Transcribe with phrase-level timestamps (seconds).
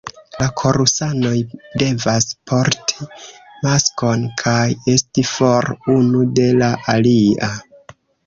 [0.41, 1.33] La korusanoj
[1.81, 3.07] devas porti
[3.67, 4.63] maskon kaj
[4.95, 7.51] esti for unu de la alia.